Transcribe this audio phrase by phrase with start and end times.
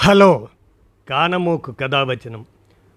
[0.00, 0.48] Hello.
[1.10, 2.46] కానమోకు కథావచనం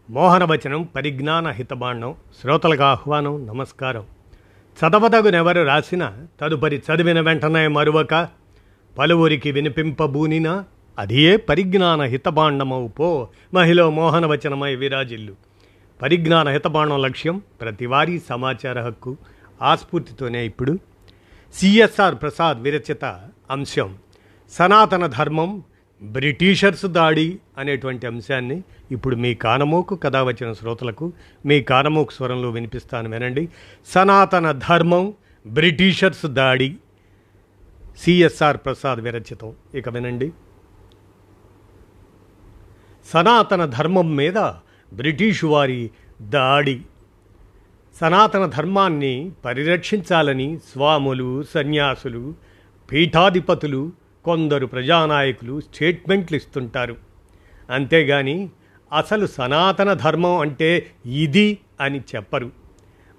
[0.10, 4.06] మోహనవచనం పరిజ్ఞాన హితబాండం శ్రోతలకు ఆహ్వానం నమస్కారం.
[4.80, 8.28] చదవదగునెవరు రాసిన తదుపరి చదివిన వెంటనే మరువక
[8.98, 10.64] పలువురికి వినిపింపబూనిన
[11.00, 15.36] అదియే పరిజ్ఞాన హితబాండమవు పో మహిళ మోహనవచనమై విరాజిల్లు.
[16.02, 19.18] పరిజ్ఞాన హితబాండం లక్ష్యం ప్రతివారీ సమాచార హక్కు
[19.62, 20.78] ఆస్ఫూర్తితోనే ఇప్పుడు.
[21.54, 23.06] సిఎస్ఆర్ ప్రసాద్ విరచిత
[23.52, 23.98] అంశం
[24.50, 25.64] సనాతన ధర్మం
[26.04, 31.14] బ్రిటిషర్స్ దాడి అనేటువంటి అంశాన్ని ఇప్పుడు మీ కానమోకు కథ వచ్చిన శ్రోతలకు
[31.46, 33.50] మీ కానమోకు స్వరంలో వినిపిస్తాను వినండి.
[33.86, 35.14] సనాతన ధర్మం
[35.48, 36.76] బ్రిటిషర్స్ దాడి.
[37.98, 39.54] సిఎస్ఆర్ ప్రసాద్ విరచితం.
[39.76, 40.32] ఇక వినండి.
[43.14, 44.38] సనాతన ధర్మం మీద
[44.94, 45.92] బ్రిటిషు వారి
[46.22, 46.82] దాడి.
[48.00, 52.36] సనాతన ధర్మాన్ని పరిరక్షించాలని స్వాములు సన్యాసులు
[52.92, 56.96] పీఠాధిపతులు కొందరు ప్రజానాయకులు స్టేట్మెంట్లు ఇస్తుంటారు.
[57.70, 58.50] అంతేగాని
[58.94, 62.52] అసలు సనాతన ధర్మం అంటే ఇది అని చెప్పరు.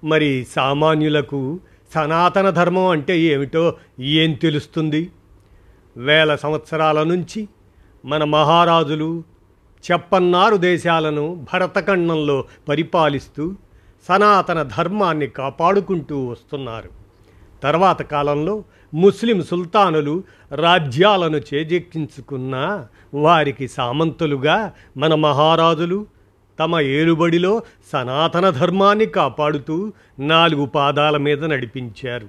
[0.03, 1.59] మరి సామాన్యులకు
[1.93, 5.11] సనాతన ధర్మం అంటే ఏమిటో ఏం తెలుస్తుంది?
[5.97, 7.47] వేల సంవత్సరాల నుంచి
[8.05, 9.23] మన మహారాజులు
[9.91, 13.55] చెప్పన్నారు దేశాలను భరతఖండంలో పరిపాలిస్తూ
[14.07, 17.02] సనాతన ధర్మాన్ని కాపాడుకుంటూ వస్తున్నారు.
[17.63, 20.23] తర్వాత కాలంలో ముస్లిం సుల్తానులు
[20.55, 26.05] రాజ్యాలను చేజెక్కించుకున్న వారికి సామంతులుగా మన మహారాజులు
[26.59, 27.61] తమ ఏలుబడిలో
[27.93, 32.27] సనాతన ధర్మాన్ని కాపాడుతూ నాలుగు పాదాల మీద నడిపించారు.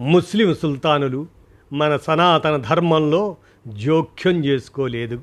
[0.00, 1.26] ముస్లిం సుల్తానులు
[1.72, 3.36] మన సనాతన ధర్మంలో
[3.68, 5.20] జోక్యం చేసుకోలేదు.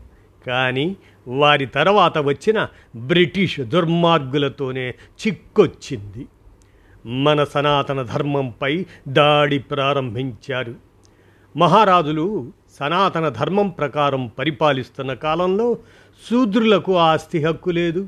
[0.47, 0.95] కానీ
[1.27, 6.25] వారి తర్వాత వచ్చిన బ్రిటిష్ దుర్మార్గులతోనే చిక్కొచ్చింది.
[7.05, 10.75] మన సనాతన ధర్మంపై దాడి ప్రారంభించారు.
[11.57, 15.77] మహారాజులు సనాతన ధర్మం ప్రకారం పరిపాలిస్తున్న కాలంలో
[16.29, 18.07] శూద్రులకు ఆస్తి హక్కు లేదు.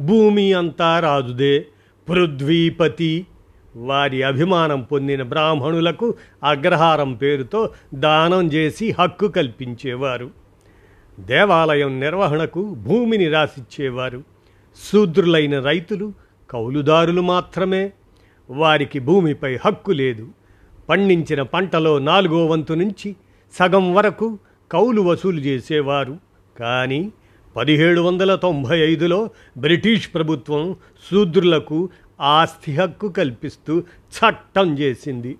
[0.00, 1.66] భూమి అంతా రాజుదే
[2.08, 3.26] పృథ్వీపతి.
[3.76, 10.30] వారి అభిమానం పొందిన బ్రాహ్మణులకు అగ్రహారం పేరుతో దానం చేసి హక్కు కల్పించేవారు.
[11.20, 14.22] దేవాలయం నిర్వహణకు భూమిని రాసిచ్చేవారు.
[14.92, 16.12] శూద్రులైన రైతులు
[16.50, 17.92] కౌలుదారులు మాత్రమే.
[18.52, 20.28] వారికి భూమిపై హక్కు లేదు.
[20.88, 23.16] పండించిన పంటలో నాలుగో వంతు నుంచి
[23.52, 24.38] సగం వరకు
[24.70, 26.18] కౌలు వసూలు చేసేవారు.
[26.58, 27.12] కానీ
[27.56, 30.76] పదిహేడు వందల తొంభై ఐదులో బ్రిటిష్ ప్రభుత్వం
[31.10, 31.88] శూద్రులకు
[32.20, 35.36] ఆస్తి హక్కు కల్పిస్తూ చట్టం చేసింది.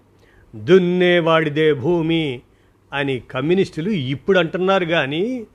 [0.56, 2.43] దున్నేవాడిదే భూమి
[2.93, 5.47] అని కమ్యూనిస్టులు ఇప్పుడు అంటున్నారు కానీ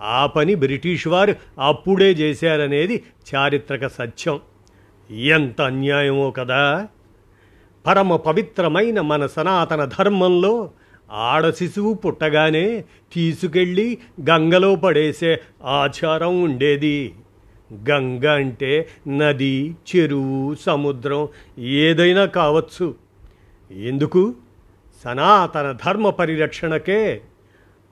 [0.00, 3.02] ఆ పని బ్రిటిష్ వారు అప్పుడే చేశారనేది
[3.34, 4.40] చారిత్రక సత్యం.
[5.10, 6.88] ఎంత అన్యాయమో కదా!
[7.86, 10.70] పరమ పవిత్రమైన మన సనాతన ధర్మంలో
[11.12, 13.98] ఆడ శిశువు పుట్టగానే తీసుకెళ్ళి
[14.30, 17.14] గంగలో పడేసే ఆచారం ఉండేది.
[17.90, 21.28] గంగ అంటే నది చెరువు సముద్రం
[21.58, 22.94] ఏదైనా కావచ్చు.
[23.70, 24.34] ఎందుకు?
[25.04, 27.20] సనాతన ధర్మ పరిరక్షణకే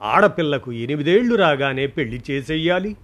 [0.01, 2.95] ఆడపిల్లకు ఎనిమిదేళ్ళు రాగానే పెళ్ళి చేసేయాలి.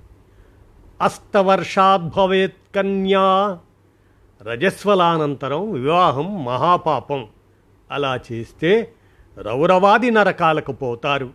[1.01, 3.57] అస్తవర్షాద్భవేత్ కన్యా
[4.45, 7.27] రజస్వలానంతరం వివాహం మహాపాపం.
[7.91, 8.91] అలా చేస్తే
[9.37, 11.29] రౌరవాది నరకాలకు పోతారు.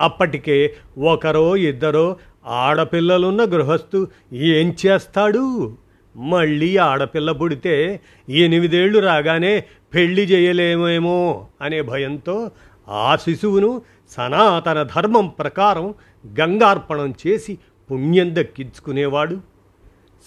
[0.00, 2.16] అప్పటికే ఒకరో ఇద్దరో
[2.46, 5.76] ఆడపిల్లలున్న గృహస్థు ఏం చేస్తాడు?
[6.16, 9.64] మళ్ళీ ఆడపిల్ల పుడితే ఎనిమిదేళ్ళు రాగానే
[9.94, 12.50] పెళ్ళి చేయలేమేమో అనే భయంతో
[12.88, 15.94] ఆ శిశువును సనాతన ధర్మం ప్రకారం
[16.40, 17.58] గంగార్పణం చేసి
[17.90, 19.40] పుణ్యం దక్కించుకునేవాడు.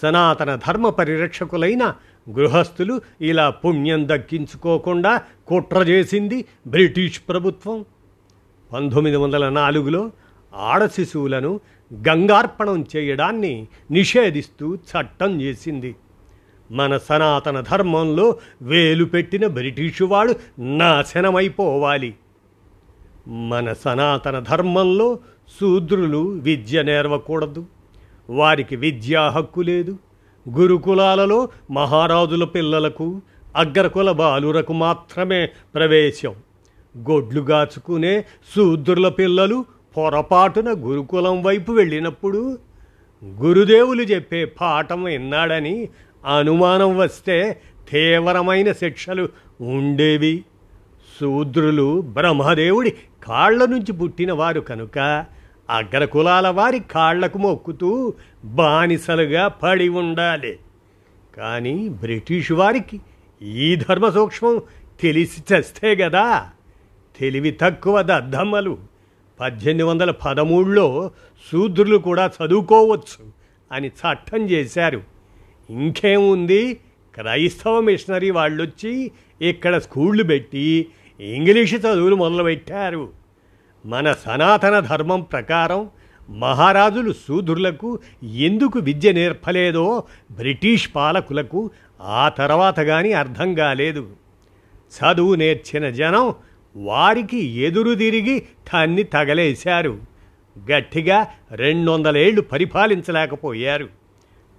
[0.02, 1.96] సనాతన ధర్మ పరిరక్షకులైన
[2.30, 7.86] గృహస్థులు ఇలా పుణ్యం దక్కించుకోకుండా కుట్ర చేసింది బ్రిటిష్ ప్రభుత్వం.
[8.74, 10.12] పంతొమ్మిది వందల నాలుగులో
[10.56, 11.60] ఆడశిశువులను
[11.94, 15.96] గంగార్పణం చేయడాన్ని నిషేధిస్తూ చట్టం చేసింది.
[16.72, 22.14] మన సనాతన ధర్మంలో వేలు పెట్టిన బ్రిటిషు వాడు నాశనమైపోవాలి.
[23.28, 25.20] మన సనాతన ధర్మంలో
[25.60, 27.66] శూద్రులు విద్య నేర్వకూడదు.
[28.30, 29.98] వారికి విద్యా హక్కు లేదు.
[30.50, 33.22] గురుకులాలలో మహారాజుల పిల్లలకు
[33.56, 36.36] అగ్రకుల బాలురకు మాత్రమే ప్రవేశం.
[36.98, 39.66] గొడ్లు గాచుకునే శూద్రుల పిల్లలు
[39.98, 42.58] పొరపాటున గురుకులం వైపు వెళ్ళినప్పుడు
[43.26, 45.90] గురుదేవులు చెప్పే పాఠం విన్నాడని
[46.38, 47.62] అనుమానం వస్తే
[47.92, 49.30] తీవ్రమైన శిక్షలు
[49.62, 50.46] ఉండేవి.
[51.22, 52.92] శూద్రులు బ్రహ్మదేవుడి
[53.24, 55.26] కాళ్ళ నుంచి పుట్టినవారు కనుక
[55.70, 58.14] అగ్ర కులాల వారి కాళ్ళకు మొక్కుతూ
[58.46, 60.60] బానిసలుగా పడి ఉండాలి.
[61.38, 63.02] కానీ బ్రిటిష్ వారికి
[63.42, 64.62] ఈ ధర్మ సూక్ష్మం
[65.02, 66.50] తెలిసి చస్తే గదా.
[67.20, 68.78] తెలివి తక్కువ దద్దమ్మలు.
[69.40, 71.12] పద్దెనిమిది వందల పదమూడులో
[71.52, 73.32] శూద్రులు కూడా చదువుకోవచ్చు
[73.72, 75.02] అని చట్టం చేశారు.
[75.70, 76.74] ఇంకేముంది?
[77.16, 79.12] క్రైస్తవ మిషనరీ వాళ్ళు వచ్చి
[79.42, 80.88] ఇక్కడ స్కూళ్ళు పెట్టి
[81.20, 83.10] ఇంగ్లీషు చదువులు మొదలుపెట్టారు.
[83.86, 85.90] మన సనాతన ధర్మం ప్రకారం
[86.30, 91.72] మహారాజులు శూద్రులకు ఎందుకు విద్య నేర్పలేదో బ్రిటిష్ పాలకులకు
[92.02, 94.10] ఆ తర్వాత కానీ అర్థం కాలేదు.
[94.98, 96.34] చదువు నేర్చిన జనం
[96.76, 100.00] వారికి ఎదురు తిరిగి తన్ని తగలేశారు.
[100.72, 103.90] గట్టిగా రెండు వందలేళ్ళు పరిపాలించలేకపోయారు.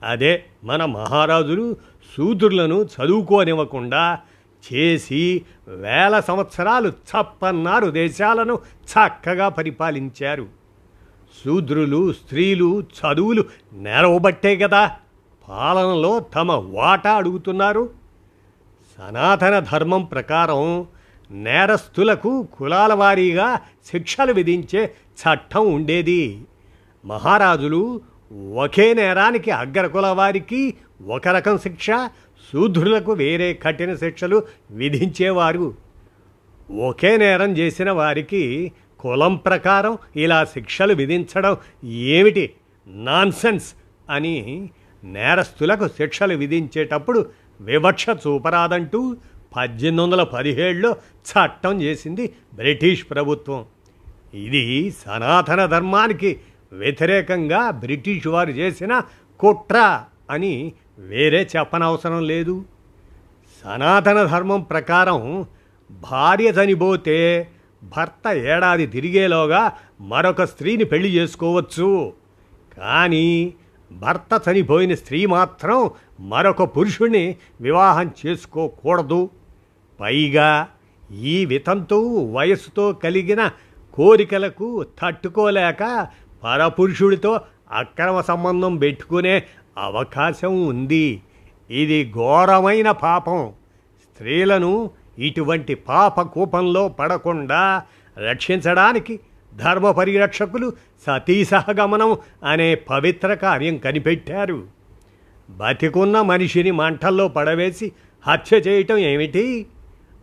[0.02, 1.76] అదే మన మహారాజులు
[2.16, 4.18] శూద్రులను చదువుకోనివ్వకుండా
[4.74, 8.58] చేసి వేల సంవత్సరాలు చప్పన్నారు దేశాలను
[8.92, 10.46] చక్కగా పరిపాలించారు.
[11.44, 14.90] శూద్రులు స్త్రీలు చదువులు నెరవబట్టే కదా
[15.48, 17.90] పాలనలో తమ వాటా అడుగుతున్నారు.
[18.98, 20.86] సనాతన ధర్మం ప్రకారం
[21.30, 26.40] నేరస్తులకు కులాల వారీగా శిక్షలు విధించే చట్టం ఉండేది.
[27.04, 28.00] మహారాజులు
[28.56, 31.86] ఒకే నేరానికి అగ్రకుల వారికి ఒక రకం శిక్ష
[32.52, 35.74] శూద్రులకు వేరే కఠిన శిక్షలు విధించేవారు.
[36.78, 42.54] ఒకే నేరం చేసిన వారికి కులం ప్రకారం ఇలా శిక్షలు విధించడం ఏమిటి?
[42.86, 43.74] నాన్సెన్స్
[44.10, 44.70] అని
[45.04, 47.30] నేరస్తులకు శిక్షలు విధించేటప్పుడు
[47.60, 49.16] వివక్ష చూపరాదంటూ
[49.56, 50.96] పద్దెనిమిది వందల పదిహేడులో
[51.30, 53.66] చట్టం చేసింది బ్రిటిష్ ప్రభుత్వం.
[54.34, 56.40] ఇది సనాతన ధర్మానికి
[56.72, 59.02] వ్యతిరేకంగా బ్రిటిష్ వారు చేసిన
[59.40, 62.64] కుట్ర అని వేరే చెప్పనవసరం లేదు.
[63.64, 65.46] సనాతన ధర్మం ప్రకారం
[65.90, 67.48] భార్య చనిపోతే
[67.82, 72.12] భర్త ఏడాది తిరిగేలోగా మరొక స్త్రీని పెళ్ళి చేసుకోవచ్చు.
[72.76, 73.54] కానీ
[73.92, 75.90] భర్త చనిపోయిన స్త్రీ మాత్రం
[76.20, 79.30] మరొక పురుషుణ్ణి వివాహం చేసుకోకూడదు.
[80.00, 80.68] పైగా
[81.10, 83.50] ఈ వితంతు వయస్సుతో కలిగిన
[83.94, 86.08] కోరికలకు తట్టుకోలేక
[86.44, 87.40] పరపురుషుడితో
[87.70, 89.46] అక్రమ సంబంధం పెట్టుకునే
[89.78, 91.22] అవకాశం ఉంది.
[91.70, 93.52] ఇది ఘోరమైన పాపం.
[94.02, 97.82] స్త్రీలను ఇటువంటి పాప కూపంలో పడకుండా
[98.18, 99.20] రక్షించడానికి
[99.56, 100.72] ధర్మ పరిరక్షకులు
[101.06, 104.66] సతీ సహగమనం అనే పవిత్ర కార్యం కనిపెట్టారు.
[105.50, 107.92] బతికున్న మనిషిని మంటల్లో పడవేసి
[108.26, 109.66] హత్య చేయటం ఏమిటి?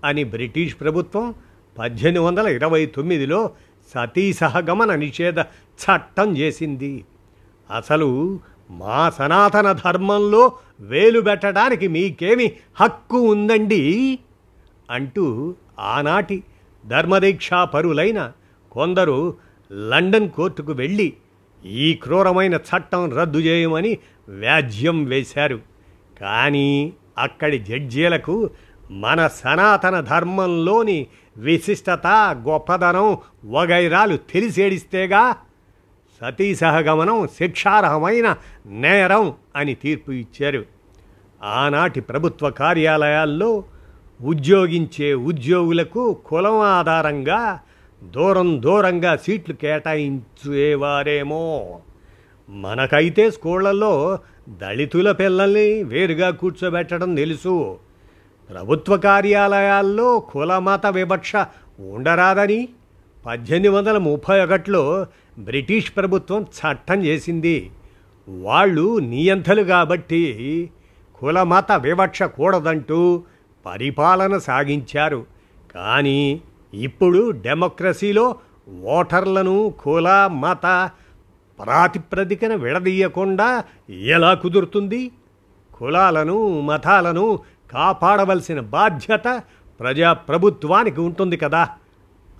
[0.04, 1.34] అని బ్రిటిష్ ప్రభుత్వం
[1.78, 3.50] పద్దెనిమిది వందల ఇరవై తొమ్మిదిలో
[3.96, 5.40] సతీ సహగమన నిషేధ
[5.86, 7.06] చట్టం చేసింది.
[7.76, 8.40] అసలు
[8.70, 14.20] మా సనాతన ధర్మంలో వేలు పెట్టడానికి మీకేమి హక్కు ఉందండి?
[14.92, 16.44] అంటూ ఆనాటి
[16.86, 18.32] ధర్మదీక్షా పరులైన
[18.72, 19.34] కొందరు
[19.72, 21.14] లండన్ కోర్టుకు వెళ్ళి
[21.66, 23.98] ఈ క్రూరమైన చట్టం రద్దు చేయమని
[24.30, 25.60] వ్యాజ్యం వేశారు.
[26.22, 28.50] కానీ అక్కడి జడ్జీలకు
[28.92, 31.08] మన సనాతన ధర్మంలోని
[31.38, 32.08] విశిష్టత
[32.48, 35.36] గొప్పదనం వగైరాలు తెలిసేడిస్తేగా
[36.22, 38.36] సతీ సహగమనం శిక్షార్హమైన
[38.66, 40.66] నేరం అని తీర్పు ఇచ్చారు.
[41.44, 43.64] ఆనాటి ప్రభుత్వ కార్యాలయాల్లో
[44.22, 47.60] ఉద్యోగించే ఉద్యోగులకు కులం ఆధారంగా
[48.04, 51.80] దూరం దూరంగా సీట్లు కేటాయించేవారేమో.
[52.50, 54.20] మనకైతే స్కూళ్ళలో
[54.50, 57.78] దళితుల పిల్లల్ని వేరుగా కూర్చోబెట్టడం తెలుసు.
[58.50, 61.32] ప్రభుత్వ కార్యాలయాల్లో కుల మత వివక్ష
[61.80, 62.70] ఉండరాదని
[63.26, 65.08] పద్దెనిమిది వందల ముప్పై ఒకటిలో
[65.40, 67.72] బ్రిటిష్ ప్రభుత్వం చట్టం చేసింది.
[68.30, 70.70] వాళ్ళు నియంతలు కాబట్టి
[71.16, 73.24] కుల మత వివక్ష కూడదంటూ
[73.66, 75.26] పరిపాలన సాగించారు.
[75.76, 76.42] కానీ
[76.74, 78.36] ఇప్పుడు డెమోక్రసీలో
[78.84, 80.92] ఓటర్లను కుల మత
[81.60, 85.12] ప్రాతిప్రదికన విడదీయకుండా ఎలా కుదురుతుంది?
[85.74, 87.40] కులాలను మతాలను
[87.72, 89.44] కాపాడవలసిన బాధ్యత
[89.80, 91.70] ప్రజాప్రభుత్వానికి ఉంటుంది కదా.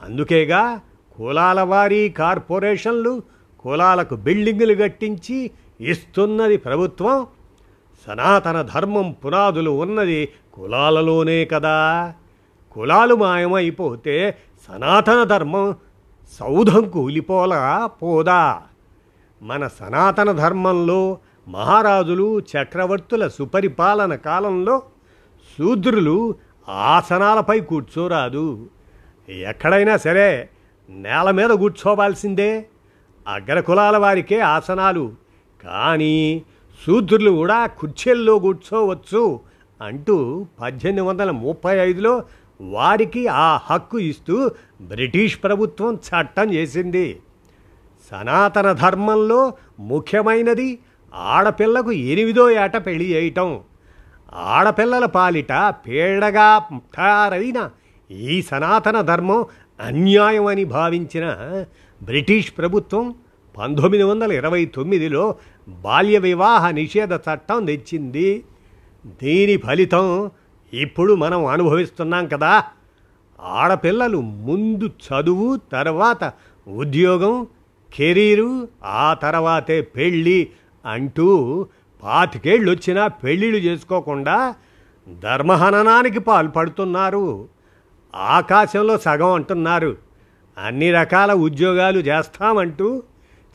[0.04, 0.80] అందుకేగా
[1.18, 3.24] కులాల వారీ కార్పొరేషన్లు
[3.60, 7.28] కులాలకు బిల్డింగులు కట్టించి ఇస్తున్నది ప్రభుత్వం.
[8.08, 12.14] సనాతన ధర్మం పునాదులు ఉన్నది కులాలలోనే కదా.
[12.72, 15.76] కులాలు మాయమైపోతే సనాతన ధర్మం
[16.40, 18.62] సౌధం కూలిపోలా పోదా.
[19.42, 21.18] మన సనాతన ధర్మంలో
[21.48, 24.82] మహారాజులు చక్రవర్తుల సుపరిపాలన కాలంలో
[25.58, 26.36] శూద్రులు
[26.70, 28.68] ఆసనాలపై కూర్చోరాదు.
[29.30, 30.50] ఎక్కడైనా సరే
[30.90, 32.66] నేల మీద కూర్చోవాల్సిందే.
[33.28, 35.14] అగ్రకులాల వారికే ఆసనాలు.
[35.64, 36.44] కానీ
[36.86, 39.40] శూద్రులు కూడా కుర్చీల్లో కూర్చోవచ్చు
[39.82, 42.24] అంటూ పద్దెనిమిది వందల ముప్పై ఐదులో
[42.62, 44.52] వారికి ఆ హక్కు ఇస్తూ
[44.82, 47.20] బ్రిటిష్ ప్రభుత్వం చట్టం చేసింది.
[48.12, 50.80] సనాతన ధర్మంలో ముఖ్యమైనది
[51.16, 53.60] ఆడపిల్లకు ఎనిమిదో ఏట పెళ్ళి చేయటం.
[54.34, 56.60] ఆడపిల్లల పాలిట పేడగా
[56.96, 57.70] తయారైన
[58.12, 59.46] ఈ సనాతన ధర్మం
[59.80, 61.26] అన్యాయం అని భావించిన
[62.04, 63.16] బ్రిటిష్ ప్రభుత్వం
[63.58, 65.36] పంతొమ్మిది వందల ఇరవై తొమ్మిదిలో
[65.70, 68.44] బాల్య వివాహ నిషేధ చట్టం తెచ్చింది.
[69.24, 70.32] దీని ఫలితం
[70.74, 72.64] ఇప్పుడు మనం అనుభవిస్తున్నాం కదా.
[73.40, 76.34] ఆడపిల్లలు ముందు చదువు తర్వాత
[76.68, 77.48] ఉద్యోగం
[77.94, 80.50] కెరీరు ఆ తర్వాతే పెళ్ళి
[80.86, 81.66] అంటూ
[82.04, 84.56] పాతికేళ్ళు వచ్చినా పెళ్ళిళ్ళు చేసుకోకుండా
[85.20, 87.48] ధర్మహననానికి పాల్పడుతున్నారు.
[88.16, 89.98] ఆకాశంలో సగం అంటున్నారు.
[90.58, 93.04] అన్ని రకాల ఉద్యోగాలు చేస్తామంటూ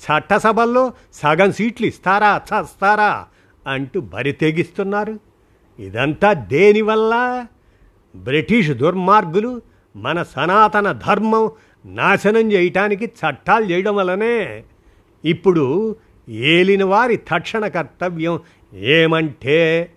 [0.01, 3.27] చట్టసభల్లో సగం సీట్లు ఇస్తారా చస్తారా
[3.67, 5.19] అంటూ బరి తెగిస్తున్నారు.
[5.79, 7.47] ఇదంతా దేనివల్ల
[8.17, 9.63] బ్రిటిష్ దుర్మార్గులు
[9.97, 11.51] మన సనాతన ధర్మం
[11.87, 14.65] నాశనం చేయటానికి చట్టాలు చేయడం వలనే
[15.25, 15.97] ఇప్పుడు
[16.29, 18.41] ఏలిన వారి తక్షణ కర్తవ్యం
[18.73, 19.91] ఏమంటే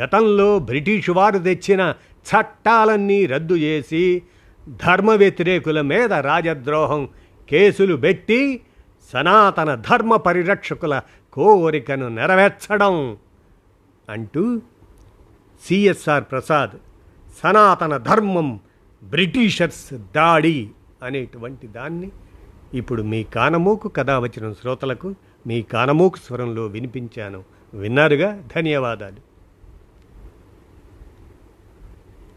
[0.00, 1.94] గతంలో బ్రిటిష్ వారు తెచ్చిన
[2.26, 4.22] చట్టాలన్నీ రద్దు చేసి
[4.68, 7.08] ధర్మ వ్యతిరేకుల మీద రాజద్రోహం
[7.50, 8.60] కేసులు పెట్టి
[9.12, 11.00] సనాతన ధర్మ పరిరక్షకుల
[11.32, 13.16] కోరికను నెరవేర్చడం
[14.08, 14.62] అంటూ
[15.66, 16.70] సిఎస్ఆర్ ప్రసాద్
[17.42, 18.60] సనాతన ధర్మం
[19.02, 20.70] బ్రిటిషర్స్ దాడి
[21.02, 22.10] అనేటువంటి దాన్ని
[22.74, 25.14] ఇప్పుడు మీ కానమూకు కథ వచ్చిన శ్రోతలకు
[25.46, 27.44] మీ కానమూకు స్వరంలో వినిపించాను.
[27.74, 28.42] విన్నారుగా?
[28.56, 29.29] ధన్యవాదాలు.